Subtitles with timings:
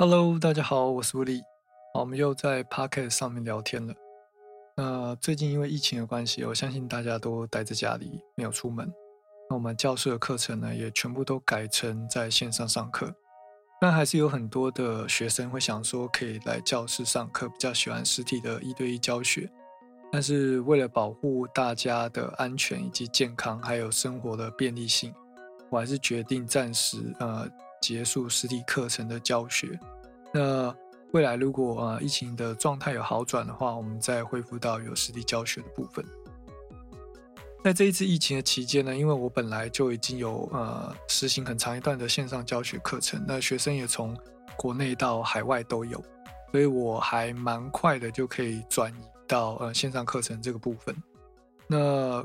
[0.00, 1.42] Hello，大家好，我是吴力。
[1.92, 3.92] 好，我们又在 Pocket 上面聊天了。
[4.74, 8.90] 那最近因为疫情的关系，我相信大家都待在家里，没有出门。
[9.50, 13.14] 那我们教室的课程呢，也全部都改成在线上上课。
[13.78, 19.50] 但还是有很多的学生会想说，可以来教室上课，比较喜欢实体的一对一教学。
[20.10, 25.14] 但是为了保护大家的安全以及健康，还有生活的便利性，
[25.68, 27.46] 我还是决定暂时呃。
[27.80, 29.78] 结束实体课程的教学，
[30.32, 30.74] 那
[31.12, 36.04] 未来如果啊疫情的状态有好转的话，我们再恢复到有实体教学的部分。
[37.64, 44.16] 在这一次疫情的期间呢，因为我本来就已经有呃实行很长一段的线上教学课程，那学生也从
[44.56, 46.02] 国内到海外都有，
[46.52, 50.94] 所以我还蛮快的就可以转移到呃线上课程这个部分。
[51.66, 52.24] 那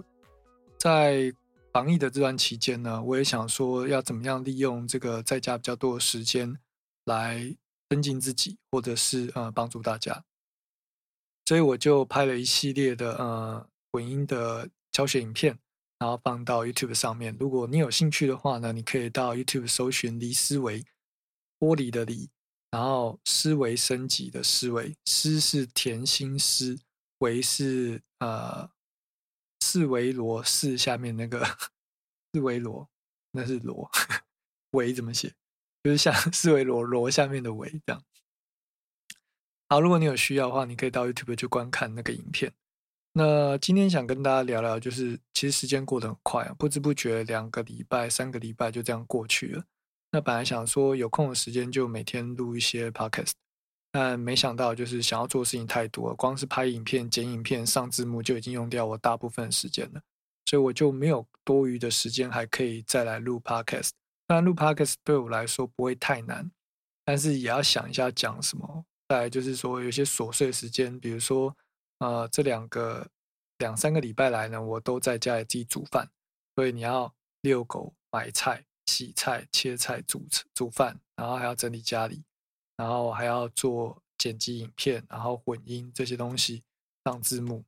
[0.77, 1.33] 在
[1.75, 6.57] 防疫的这段期间呢，我也想说要怎么样利用这个在家比较多的时间
[7.03, 7.53] 来
[7.89, 10.23] 增进自己，或者是呃帮助大家，
[11.45, 15.59] 所以我就拍了一系列的呃混音的教学影片，
[15.99, 17.35] 然后放到 YouTube 上面。
[17.37, 20.81] 如果你有兴趣的话呢，你可以到 YouTube 搜寻“离思维”，
[21.59, 22.29] 玻璃的离，
[22.71, 26.79] 然后思维升级的思维，思是甜心思，
[27.17, 28.73] 维是呃。
[29.75, 31.45] 四维罗四下面那个
[32.31, 32.87] 四维罗，
[33.31, 33.91] 那是罗
[34.71, 35.33] 维怎么写？
[35.83, 38.01] 就是像 四维罗罗下面的维这样。
[39.67, 42.53] 好，如果你有需要的话，你可以到 YouTube 去观看那个影片。
[43.11, 49.65] 那今天想跟大家聊聊，就是其实时间过得很快啊，不知不觉两个礼拜、三个礼拜就这样过去了。
[50.11, 53.33] 那本来想说有空的时间就每天录一些 Podcast。
[53.97, 60.01] 但没想到，就是想要做事情太多，光是拍影片、剪影片、上字幕就已经用掉我大部分时间了，
[60.47, 63.91] 所以我就没有多余的时间还可以再来录 podcast。
[64.27, 66.51] 当然，录 podcast 对我来说不会太难，
[67.05, 68.83] 但是也要想一下讲什么。
[69.07, 71.55] 再来就是说，有些琐碎时间，比如说，
[71.99, 73.07] 呃，这两个
[73.59, 76.09] 两三个礼拜来呢，我都在家里自己煮饭，
[76.57, 82.21] 所以你要遛狗、买菜、洗菜、切菜、煮煮饭，然后还要整理家里。
[82.77, 86.63] 然后还要做剪辑影片，然后混音这些东西，
[87.03, 87.63] 上字幕，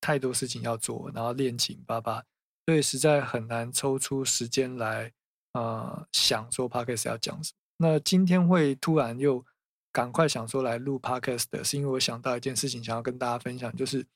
[0.00, 2.22] 太多事情要做，然后练琴，爸爸，
[2.66, 5.12] 所以实在很难抽出时间来，
[5.54, 7.58] 呃，想说 podcast 要讲什么。
[7.78, 9.44] 那今天会突然又
[9.90, 14.06] 赶快想说来录 podcast 的，是因为我想到一件事情，想要跟大家分享，就是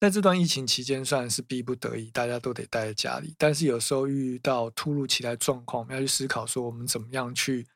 [0.00, 7.66] 在这段疫情期间，算是逼不得已，大家都得待在家里，但是有时候遇到突如其来状况，我们要去思考说我们怎么样去。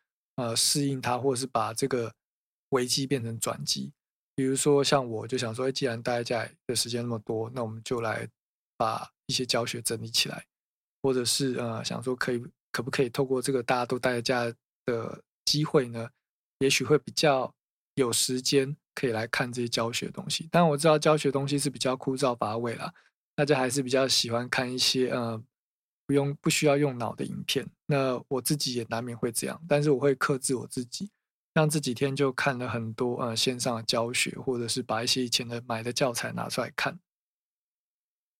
[0.41, 2.11] 呃，适应它，或者是把这个
[2.71, 3.93] 危机变成转机。
[4.34, 8.27] 比如说，像我就想说，既然待在家里的时间那么多，那我们就来
[8.78, 10.43] 把一些教学整理起来，
[11.03, 12.43] 或者是呃，想说可以
[12.73, 14.55] 可不可以透过这个大家都待在家
[14.87, 16.09] 的机会呢？
[16.61, 17.55] 也许会比较
[17.97, 20.49] 有时间可以来看这些教学东西。
[20.51, 22.91] 但我知道教学东西是比较枯燥乏味啦，
[23.37, 25.43] 大家还是比较喜欢看一些呃。
[26.10, 31.09] 不用不需要用脑的影片，那我自己也难免会这样，但是我会克制我自己。
[31.54, 36.98] 像这几天就看了很多呃线上的教学，或者是把一些以前的买的教材拿出来看。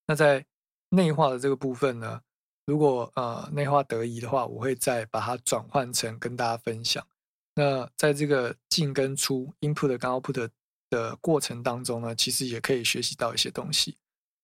[0.09, 0.45] 那在
[0.89, 2.21] 内化的这个部分呢，
[2.67, 7.07] 如果呃内化得宜的话，我会再把它转换成跟大家分享。
[7.55, 10.51] 那在这个进跟出 input 跟 output
[10.89, 13.97] 的过程当中呢，其实也可以学习到一些东西。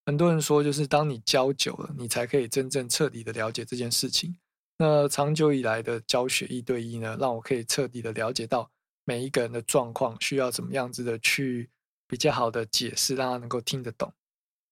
[0.06, 4.37] 很多人说，就是当你教久了，你才可以真正彻底的了解这件事情。
[4.78, 8.71] 那长久以来的教学一对一呢，让我可以彻底的了解到
[9.05, 11.71] 每一个人的状况，需要怎么样子的去
[12.06, 14.12] 比较好的解释，让他能够听得懂。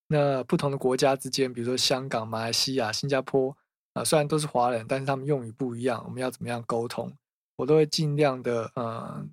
[0.07, 3.57] 那不同的国家之间，比如说香港、马来西亚、新加坡
[3.95, 7.13] 啊，虽然都是华人，但是他们用语不一样，我们要怎么样沟通，
[7.57, 9.27] 我都会尽量的呃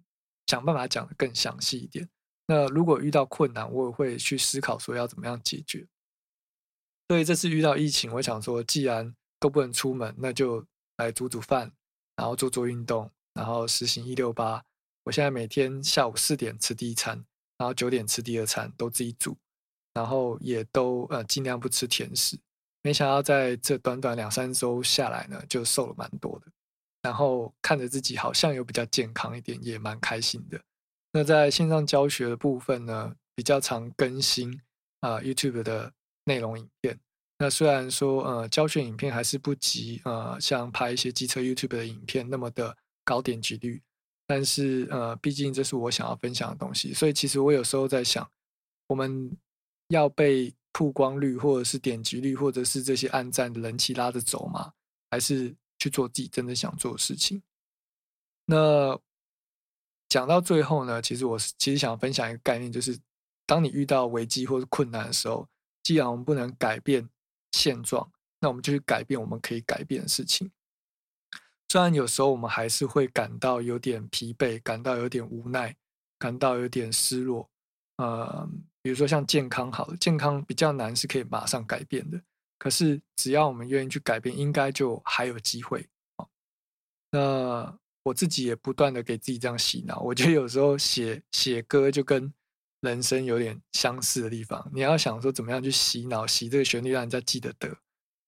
[0.48, 2.10] 想办法讲的更详细一点。
[2.48, 5.88] 那如果遇到困难，我也会去思考说要怎么样解决。
[7.08, 10.66] 所以这次遇到疫情，我想说，既然都不能出门，那就
[10.98, 11.72] 来煮煮饭，
[12.16, 14.64] 然后做做运动，然后实行一六八。
[15.04, 17.16] 我现在每天下午四点吃第一餐，
[17.58, 19.38] 然后九点吃第二餐，都自己煮，
[19.94, 22.40] 然后也都呃尽量不吃甜食。
[22.84, 26.52] 没想到在这短短两三周下来呢，就瘦了蛮多的，
[27.02, 30.62] 然后看着自己好像有比较健康一点，也蛮开心的。
[31.14, 34.62] 那在线上教学的部分呢，比较常更新
[35.02, 35.94] 啊 YouTube 的
[36.26, 37.00] 内容影片。
[37.38, 43.82] 那虽然说呃教学影片还是不及呃像拍一些机车 YouTube 的影片那么的高点击率，
[44.28, 48.30] 但是呃毕竟这是我想要分享的东西，所以其实我有时候在想，
[48.88, 49.36] 我们
[49.88, 54.72] 要被曝光率或者是点击率或者是这些暗赞的人气拉着走吗？
[55.10, 57.42] 还是去做自己真的想做的事情？
[58.46, 58.98] 那
[60.12, 63.00] 讲到最后呢，其实我其实想分享一个概念，就是
[63.46, 65.48] 当你遇到危机或者困难的时候，
[65.84, 67.08] 既然我们不能改变
[67.54, 68.12] 现状，
[68.42, 70.52] 那我们就去改变我们可以改变的事情。
[71.70, 75.74] 虽然有时候我们还是会感到有点疲惫，感到有点无奈，
[76.20, 77.50] 感到有点失落，
[77.96, 78.46] 呃，
[78.82, 82.22] 比如说像健康好了，健康比较难是可以马上改变的，
[82.60, 85.88] 可是只要我们愿意去改变，应该就还有机会
[86.18, 86.28] 啊。
[87.12, 92.34] 那我自己也不断的给自己这样洗脑，我觉得有时候写写歌就跟
[92.82, 97.78] 人生有点相似的地方，你要想说怎么样去洗脑，洗这个旋律让人家记得得，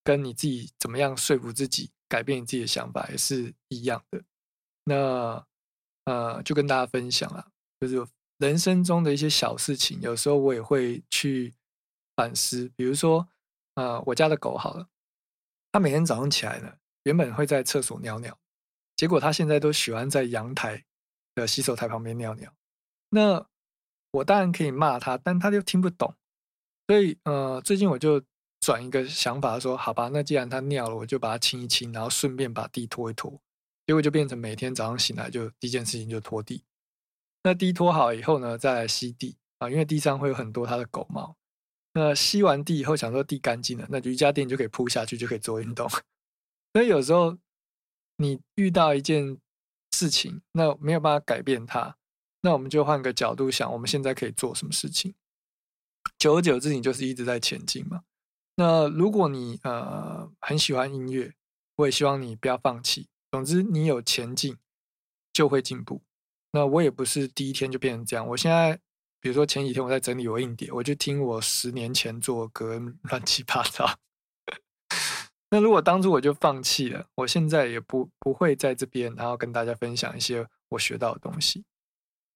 [0.04, 1.92] 跟你自己怎么样说服自己。
[2.10, 4.22] 改变你自己的想法也是一样的。
[4.84, 5.44] 那
[6.06, 7.48] 呃，就跟大家分享啊，
[7.80, 11.56] 就是人生中的一些小事情，有时候我也会去
[12.16, 12.69] 反思。
[12.76, 13.28] 比如说，
[13.74, 14.88] 呃，我家的狗好了，
[15.72, 16.72] 它每天早上起来呢，
[17.06, 18.38] 原本会在厕所尿尿，
[18.95, 20.84] 结果他现在都喜欢在阳台
[21.36, 22.54] 的洗手台旁边尿尿。
[23.10, 23.45] 那
[24.12, 26.16] 我当然可以骂他，但他就听不懂。
[26.88, 28.24] 所以呃，最近我就。
[28.66, 33.30] 转一个想法说，好吧，那既然他尿了，我就把它清一清，然后顺便把地拖一拖。
[33.86, 36.63] 结果就变成每天早上醒来就第一件事情就拖地。
[37.44, 41.36] 那地拖好以后呢，再来吸地啊，因为地上会有很多他的狗毛。
[41.92, 45.90] 那吸完地以后，想说地干净了，那瑜伽垫就可以铺下去，就可以做运动。
[46.72, 47.38] 所以有时候
[48.18, 49.38] 你遇到一件
[49.92, 51.95] 事情，那没有办法改变它，
[52.42, 55.13] 那我们就换个角度想，我们现在可以做什么事情？
[56.18, 58.04] 久而久之，你就是一直在前进嘛。
[58.56, 61.33] 那如果你呃很喜欢音乐，
[61.75, 63.07] 我也希望你不要放弃。
[63.31, 64.57] 总之，你有前进
[65.31, 66.04] 就会进步。
[66.51, 68.27] 那我也不是第一天就变成这样。
[68.27, 68.80] 我现在，
[69.19, 72.77] 比如说前几天我在整理我硬碟，我就听我十年前做歌
[73.09, 73.89] 乱七八糟。
[75.54, 81.64] 那如果当初我就放弃了，我现在也不不会在这边，然后跟大家分享一些我学到的东西。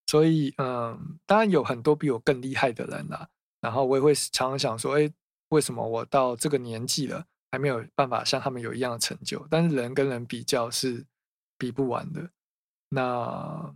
[0.05, 3.27] 所以，嗯，当然有很多比我更厉害的人啦。
[3.59, 5.11] 然后我也会常常想说，哎。
[5.51, 9.47] 为什么我到这个年纪了还没有办法像他们有一样的成就？
[9.49, 11.05] 但是人跟人比较是
[11.57, 12.29] 比不完的。
[12.89, 13.73] 那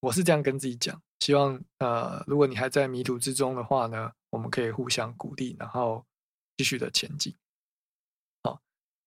[0.00, 6.02] 我是这样跟自己讲，希望呃，如果你还在迷途之中的话呢，我们可以互相鼓励，然后
[6.56, 7.34] 继续的前进。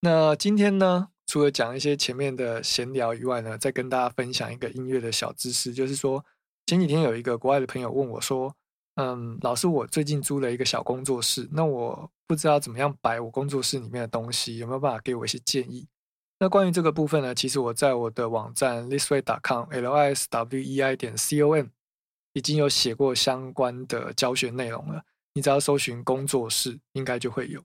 [0.05, 6.25] 那今天呢，除了讲一些前面的闲聊以外呢，再跟大家分享一个音乐的小知识，就是说
[6.65, 8.53] 前几天有一个国外的朋友问我说。
[8.95, 15.87] 嗯，老师，我最近租了一个小工作室，那我不知道怎么样摆我工作室里面的东西，有没有办法给我一些建议？
[16.37, 21.65] 那关于这个部分呢，其实我在我的网站 listway.com l i s w e i 点 c o m
[22.33, 25.01] 已经有写过相关的教学内容了。
[25.33, 27.63] 你只要搜寻工作室，应该就会有。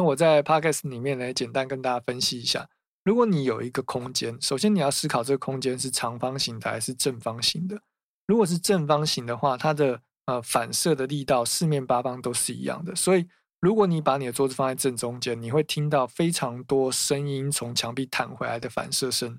[0.00, 2.66] 那我在 podcast 里面呢，简单跟大家分析一下：
[3.04, 7.78] 如果你有一个空间，首先你要思考这个空间是长方形的还是正方形的。
[8.26, 13.26] 如果是正方形的话，它的呃，反射的力道四面八方都是一样的，所以
[13.60, 19.38] 如果你把你的桌子放在正中间，你会听到非常多声音从墙壁弹回来的反射声。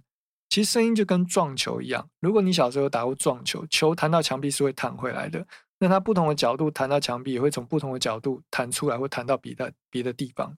[0.49, 5.43] 其实声音就跟撞球一样，如果你小时候打过撞球，球弹到墙壁是会弹回来的，
[5.81, 10.55] 那它不同的角度弹到墙壁，也会从不同的角度弹出来，或弹到别的别的地方。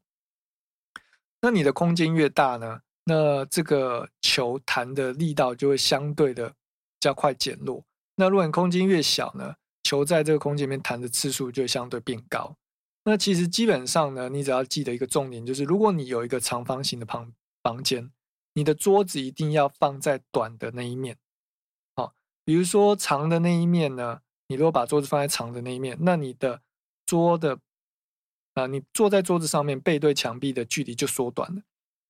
[1.40, 6.54] 那你的空间越大呢，那这个球弹的力道就会相对的
[7.00, 7.86] 较快减弱。
[8.18, 9.56] 那如果你空间越小呢？
[9.84, 12.56] 球在这个空间里面弹的次数就相对变高。
[13.06, 18.12] 那其实基本上呢，你只要记得一个重点，就是如果你有一个长方形的房房间，
[18.54, 21.18] 你的桌子一定要放在短的那一面。
[21.96, 22.14] 好，
[22.46, 24.22] 比如说长的那一面呢，
[24.54, 26.62] 你如果把桌子放在长的那一面，那你的
[27.08, 27.58] 桌的
[28.54, 31.64] 啊，你坐在桌子上面背对墙壁的距离就缩短了。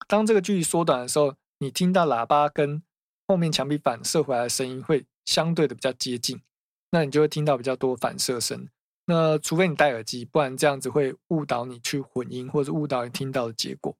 [0.06, 2.82] 当这个距离缩短的时候，你听到喇叭跟
[3.26, 6.42] 后面墙壁反射回来的声音会相对的比较接近。
[6.90, 8.68] 那你就会听到比较多反射声。
[9.06, 13.96] 那除非你戴耳机，不然这样子会误导你去混音，或者误导你听到的结果。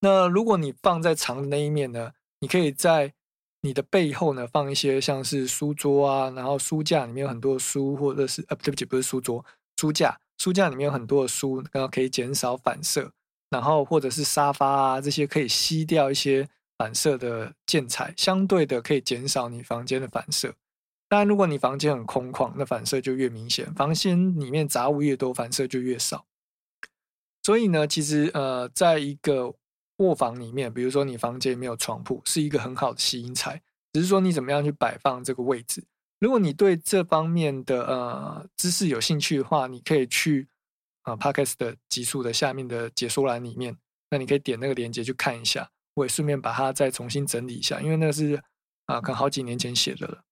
[0.00, 3.14] 那如果你放在长的那一面呢，你可以在
[3.62, 9.44] 你的背后呢放一些像是书桌啊，然后书架里面有很多书，或者是呃，对不起，不是书桌，
[9.76, 13.12] 书架，书架里面有很多的书，然后可以减少反射。
[13.50, 16.48] 然后或者是沙发啊，这些可以吸掉一些
[16.78, 20.54] 反射的建材，相对的可以减少你房间的反射。
[21.08, 23.74] 当然，如果你房间很空旷，那反射就越明显。
[23.74, 26.24] 房间里面杂物越多，反射就越少。
[27.42, 29.52] 所以呢，其实呃，在一个
[30.00, 33.62] 卧房里面，比如说你房间没有床铺，是一个很好的吸音材。
[33.92, 35.84] 只是说你怎么样去摆放这个位置。
[36.18, 40.48] 如果你对这方面的呃知识有兴趣的话，你可以去
[41.02, 43.76] 啊 Podcast 的集数的下面的解说栏里面，
[44.10, 45.70] 那你可以点那个链接去看一下。
[45.94, 48.42] 我也顺便把它再重新整理一下，因为那是。
[48.86, 50.24] 啊，可能好几年前写的了。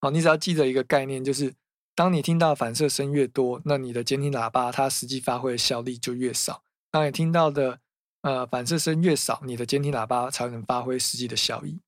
[0.00, 1.52] 好，你只要记得一个概念，就是
[1.92, 6.62] 当你听到反射声越多，那你的监听喇叭它实际发挥的效力就越少。
[6.88, 7.80] 当你听到的
[8.26, 11.78] 呃反射声越少，你的监听喇叭才能发挥实际的效益。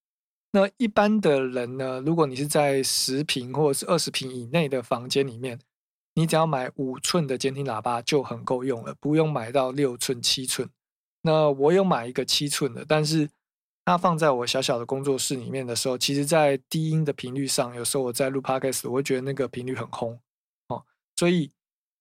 [0.52, 5.59] 那一般的人呢，如果你是在十平或者是二十平以内的房间里面，
[6.14, 10.68] 你只要买五寸的监听喇叭就很够用了，不用买到六寸、七寸。
[11.23, 13.28] 那我有买一个七寸的，但是。
[13.88, 20.12] 它放在我小小的工作室里面的时候，其实，在低音的频率上，有时候我在录 podcast，我会觉得那个频率很轰
[20.66, 20.85] 哦。
[21.16, 21.50] 所以，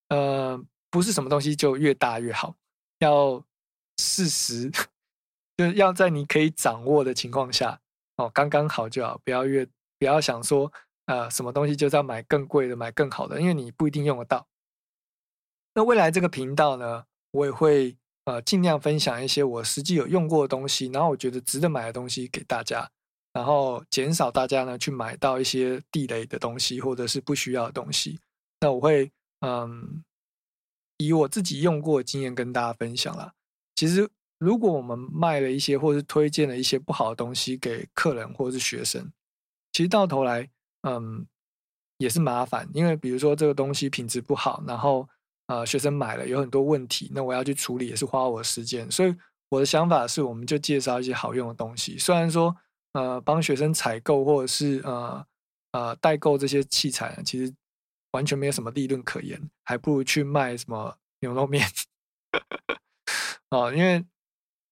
[0.10, 2.53] 呃，不是什么东西就越大越好，
[3.00, 3.41] 要
[3.97, 4.71] 事实，
[5.57, 7.79] 就是要在你可以掌握的情况下
[8.17, 9.65] 哦，刚刚好就好，不要越
[9.99, 10.71] 不要想说，
[11.05, 14.47] 呃，什么东西就是要买更贵的，买更好的，因为你不一定用得到。
[15.73, 17.97] 那未来这个频道呢，我也会。
[18.27, 22.85] 呃，尽量分享一些我实际有用过的东西，然后我觉得值得买的东西给大家，
[23.31, 28.19] 然后减少大家呢去买到一些地雷的东西或者是不需要的东西。
[28.59, 30.03] 那我会嗯，
[30.97, 33.31] 以我自己用过的经验跟大家分享啦。
[33.77, 34.05] 其实，
[34.38, 39.10] 如果我们卖了一些或是推荐了一些不好的东西给客人或是学生，
[39.72, 40.50] 其实到头来
[40.81, 41.25] 嗯
[41.98, 45.07] 也是麻烦，因为比如说这个东西品质不好，然后。
[45.50, 49.15] 呃，学生买了有很多问题，那我要去处理也是花我时间，所以
[49.48, 51.98] 我的想法是，我们就介绍一些好用的东西。
[51.98, 52.53] 虽然说，
[52.91, 55.25] 呃，帮学生采购或者是呃
[55.72, 57.55] 呃代购这些器材，其实
[58.12, 61.65] 完全没有什么利润可言，还不如去卖什么牛肉面。
[63.49, 64.05] 哦，因为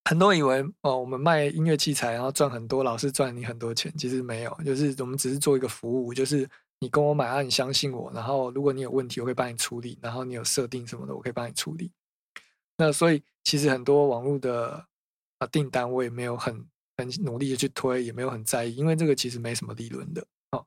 [0.06, 6.50] 很多人以为哦，我们卖音乐器材然后赚很多，老是赚你很多钱，其实没有，就是我们只是做一个服务，就是。
[6.80, 11.90] 你跟我买啊，你相信我，然后如果你有问题，我会帮你处理，然后你有设定什么的，我可以帮你处理。
[12.78, 14.86] 那所以其实很多网络的
[15.40, 16.54] 啊订单，我也没有很
[16.98, 20.28] 很努力的去推，也没有很在意，因为这个其实没什么利润的。
[20.52, 20.66] 哦，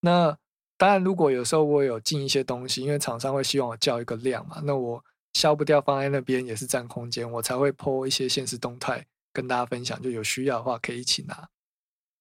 [0.00, 0.38] 那
[0.76, 5.02] 当然，如果有时候我有进一些东西，因为厂商会希望我叫一个量嘛，那我
[5.36, 11.50] 消不掉放在那边也是占空间，我才会 po 一些现实动态跟大家分享，就有需要的话可以一起拿。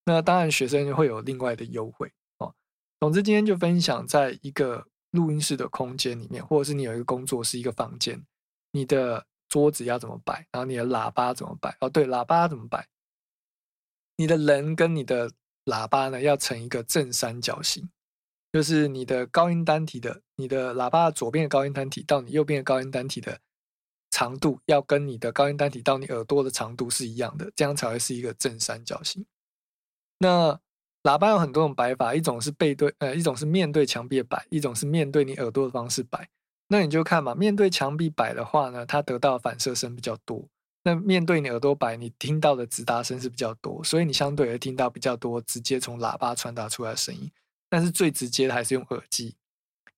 [0.04, 2.54] 那当然，学生会有另外的优惠哦。
[3.00, 8.22] 总之，今天就分享，在一个录音室的空间里面，或者是你有一个工作室、一个房间，
[8.74, 11.74] 你的桌子要怎么摆，然后你的喇叭怎么摆？
[11.80, 12.86] 哦，对，喇叭怎么摆？
[14.18, 15.32] 你的人跟你的
[15.64, 17.90] 喇叭呢，要成一个正三角形，
[18.56, 23.38] 就是你的高音单体的，你的喇叭左边的高音单体到你右边的高音单体的
[24.12, 29.26] 长度，要跟你的高音单体到你耳朵的长度是一样的，这样才会是一个正三角形。
[30.20, 30.58] 那
[31.04, 36.30] 喇叭有很多种摆法，一种是背对，呃，一种是面对墙壁摆，一种是面对你耳朵的方式摆。
[36.70, 40.48] 那你就看嘛，面对墙壁摆的话呢，它得到反射声比较多；
[40.86, 47.30] 那面对你耳朵摆，你听到的直达声是比较多，所以你相对会听到比较多直接从喇叭传达出来的声音。
[47.76, 49.36] 但是最直接的还是用耳机。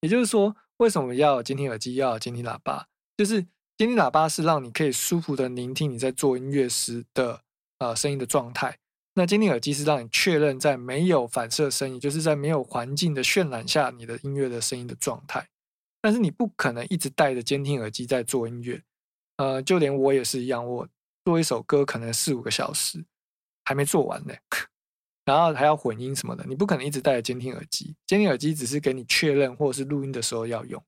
[0.01, 2.87] 也就是说，为什么要监听耳机，要监听喇叭？
[3.15, 3.39] 就是
[3.77, 7.43] 监听喇叭是让你可以舒服的聆听你在做音乐时的
[7.77, 8.79] 呃声音的状态。
[9.13, 15.47] 那监听耳机是让你确认在没有反射声音，就是在没有环境的渲染下，你的音乐的声音的状态。
[16.01, 18.81] 但是你不可能一直戴着监听耳机在做音乐，
[19.37, 20.87] 呃，就连我也是一样，我
[21.25, 23.05] 做一首歌可能四五个小时
[23.65, 24.33] 还没做完呢，
[25.27, 27.95] 然后还要混音什么的，你不可能一直戴着监听耳机。
[28.07, 30.81] 监听耳机只是给你确认或者是录音的时候要用。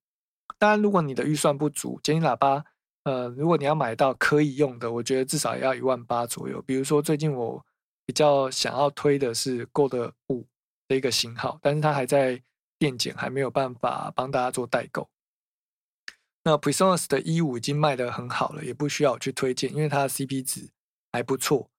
[0.57, 2.63] 当然，如果你的预算不足，监听喇叭，
[3.03, 6.61] 呃，如果你要买到可以用的，我觉得至少要一万八左右。
[6.63, 7.63] 比如说最近我。
[8.05, 10.47] 比较想要推的是 Gold 五
[10.87, 12.41] 的一个型号，但是它还在
[12.79, 15.07] 电检，还没有办法帮大家做代购。
[16.43, 20.71] 那 Presonus 的一五已经卖得很好了，也不需要我去推荐，因为它的 CP 值
[21.11, 21.69] 还不错。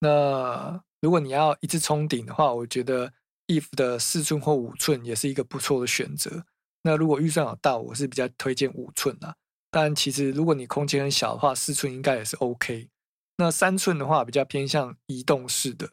[0.00, 3.12] 那如果你要一次冲顶的话，我觉得
[3.46, 6.44] Eve 的四寸或五寸也是一个不错的选择。
[6.82, 9.36] 那如果预算有到，我是比较推荐五寸的。
[9.70, 12.88] 但其实如果你空间很小的话，四寸应该也是 OK。
[13.36, 15.90] 那三寸的话比较偏向移动式的。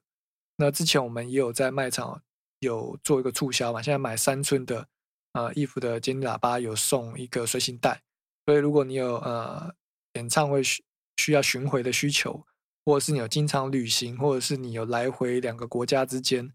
[0.57, 2.21] 那之前我们也有在卖场
[2.59, 4.87] 有做一个促销嘛，现在买三寸的
[5.33, 8.01] 呃衣服的监听喇叭有送一个随行袋，
[8.45, 9.71] 所以如果你有呃
[10.13, 10.83] 演唱会需
[11.17, 12.45] 需要巡回的需求，
[12.85, 16.53] 或者是你有经常旅行，或者是你有来回两个国家之间，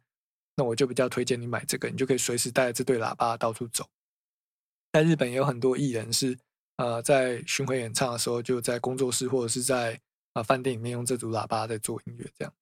[0.56, 3.84] 那我就比较推荐你买这个，你就可以随时带着这对喇叭到处走。
[4.92, 6.38] 在日本也有很多艺人是
[6.76, 10.00] 呃在巡回演唱的时候就在工作室或者是在
[10.32, 12.54] 啊，饭店里面用这组喇叭在做音乐，这样。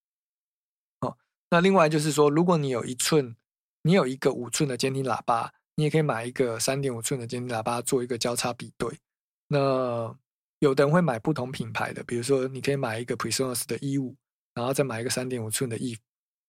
[1.00, 1.16] 哦，
[1.50, 3.36] 那另外就是说，如果你有一寸，
[3.82, 8.98] 你有一个五寸的监听喇叭，你也可以买一个三点五寸的监听喇叭做一个交叉比对。
[9.48, 10.16] 那
[10.60, 14.16] 有的人会买不同品牌的，比如说你可以买一个 Presonus 的一五，
[14.54, 15.96] 然后再买一个三点五寸的 E，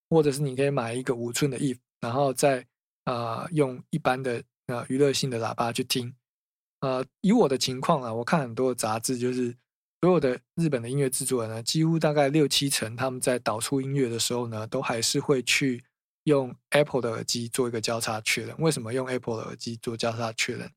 [0.10, 2.66] 或者是你可以买一个五寸的 E，然后再
[3.06, 6.16] 啊用一般的呃娱乐性的喇叭去听。
[6.82, 9.56] 呃，以我的情况啊，我看很多杂志，就是
[10.02, 15.84] 所有的日本的音乐制作人呢，几乎大概六七成他们在导出音乐的时候呢，都还是会去
[16.24, 18.56] 用 Apple 的耳机做一个交叉确认。
[18.60, 20.72] 为什么用 Apple 的耳机做交叉确认？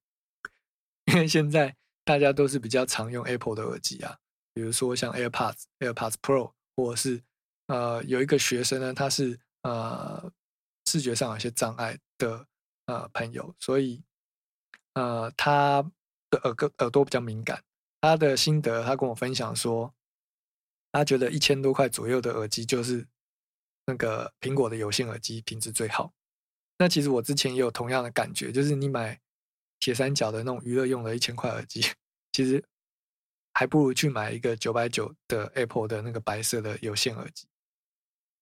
[1.07, 4.17] 因为现在大家都是比较常用 Apple 的耳机啊，
[4.55, 7.23] 比如说像 AirPods、AirPods Pro，或者是
[7.67, 10.33] 呃有一个学生呢，他是呃
[10.87, 12.47] 视觉上有些障碍的
[12.87, 14.03] 呃朋友，所以。
[14.95, 15.83] 呃，他
[16.29, 17.65] 的耳朵耳朵比较敏感，
[18.03, 19.95] 他的心得，他跟我分享说，
[20.93, 23.09] 他觉得一千多块左右的耳机就是
[23.87, 26.13] 那个苹果的有线耳机品质最好。
[26.77, 29.19] 那其实我之前也有同样的感觉，就是你买
[29.83, 31.85] 铁三角的那种娱乐用的一千块耳机，
[32.31, 32.65] 其实
[33.53, 37.49] 还不如去买一个九百九的 Apple 的那个白色的有线耳机。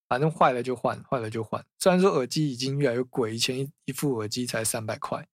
[0.08, 1.64] 反正坏了就换，坏了就换。
[1.78, 5.26] 虽然说耳机已经越来越贵，以前一一副耳机才三百块，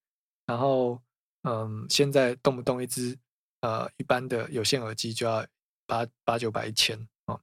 [0.46, 1.02] 然后。
[1.44, 3.18] 嗯，现在动不动一只
[3.62, 5.46] 呃一般的有线耳机就要
[5.86, 7.40] 八八九百一千哦。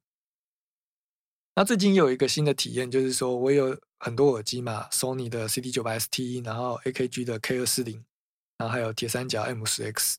[1.55, 8.05] 那最近有一个新的体验，就是说我有很多耳机嘛，Sony 的 CD 九百 ST，然后 AKG 的 K 二四零，
[8.59, 10.19] 然后还有铁三角 M 十 X。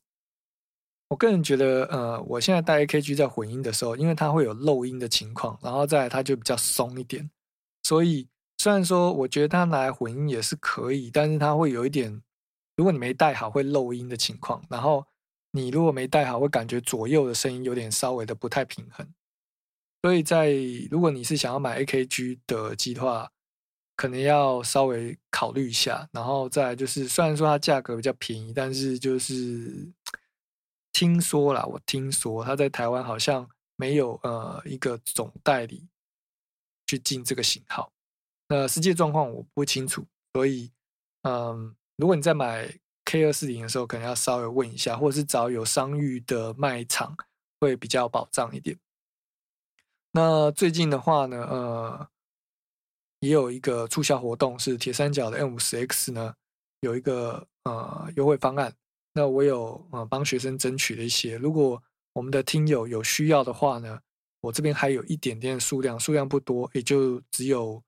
[1.09, 7.29] 我个人觉得，呃，我现在戴 AKG 在混音的时候，因为它会有漏音的情况，然后再来它就比较松一点，
[7.83, 8.27] 所以
[8.57, 12.21] 虽然说我觉得它拿来混音也是可以，但是它会有一点。
[12.77, 15.05] 如果你没戴好会漏音的情况，然后
[15.51, 19.07] 你如果没戴好会感觉左右的声音有点稍微的不太平衡，
[20.01, 20.51] 所以在
[20.91, 23.31] 如果你是想要买 AKG 的耳机的话，
[23.95, 26.07] 可能要稍微考虑一下。
[26.11, 29.87] 然后再就是虽然说它价格比较便宜，但是就是
[30.91, 35.87] 听说啦，我听说它在台湾好像没有呃一个总代理
[36.87, 37.91] 去进这个型号，
[38.47, 40.71] 那实际状况我不清楚，所以
[41.23, 41.75] 嗯。
[41.97, 42.69] 如果你在买
[43.05, 47.15] K 二四零的时候，可能要稍微问一下，或者是找有商誉的卖场，
[47.57, 48.77] 会比较保障一点。
[50.11, 52.09] 那最近的话呢，呃，
[53.25, 56.33] 也有一个促销活动，是铁三角的 M 五十 X 呢，
[56.81, 58.73] 有一个呃优惠方案。
[59.13, 61.81] 那我有呃帮学生争取了一些，如果
[62.13, 63.99] 我们的听友有需要的话呢，
[64.41, 67.81] 我这边还有一点点数量，数量不多，也就只有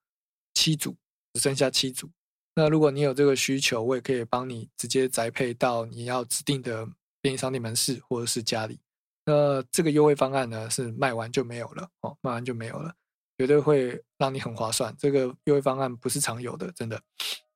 [0.54, 0.96] 七组，
[1.34, 2.10] 只剩下七组。
[2.56, 6.88] 那如果你有这个需求，我也可以帮你直接宅配到你要指定的
[7.22, 8.80] 便利商店门市或者是家里。
[9.26, 12.96] 那这个优惠方案呢，是卖完就没有了哦，卖完就没有了，
[13.38, 14.94] 绝对会让你很划算。
[14.98, 17.00] 这个优惠方案不是常有的，真的。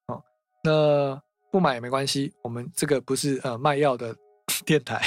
[0.07, 0.21] 哦，
[0.63, 4.15] 那不买也没关系，我们这个不是呃卖药的
[4.65, 5.01] 电台，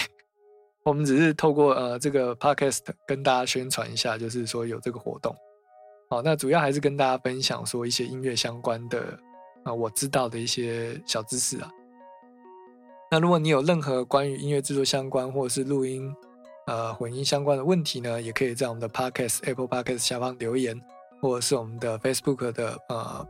[0.84, 5.34] 我们只是透过呃这个 podcast 跟大家宣传一下，就是说有这个活动。
[6.10, 9.18] 好，那主要还是跟大家分享说一些音乐相关的。
[9.64, 11.70] 啊，我知道的一些小知识啊。
[13.10, 16.14] 那如果你有任何关于音乐制作相关，或者是录音、
[16.66, 20.81] 呃混音相关的问题呢，也可以在我们的 Podcast Apple Podcast 下方留言，
[21.20, 23.27] 或者是我们的 Facebook 的呃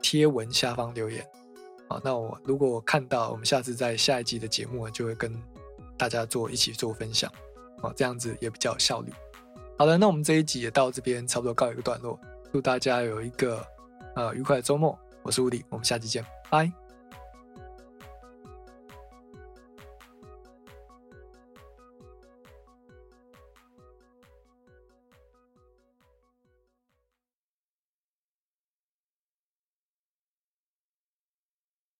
[0.00, 1.26] 贴文下方留言。
[1.88, 5.32] 好，那我如果我看到，我们下次在下一集的节目就会跟
[5.96, 7.30] 大家做一起做分享。
[7.80, 9.12] 好，这样子也比较有效率。
[9.78, 12.18] 好的，那我们这一集也到这边差不多告一个段落。
[12.52, 13.64] 祝大家有一个
[14.14, 14.98] 呃愉快的周末。
[15.22, 16.81] 我是吴迪，我们下期见，拜。